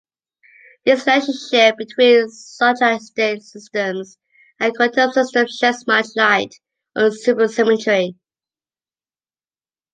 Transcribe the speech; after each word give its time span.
This 0.83 1.05
relationship 1.05 1.77
between 1.77 2.25
stochastic 2.29 3.43
systems 3.43 4.17
and 4.59 4.75
quantum 4.75 5.11
systems 5.11 5.57
sheds 5.61 5.85
much 5.85 6.07
light 6.15 6.55
on 6.95 7.11
supersymmetry. 7.11 8.15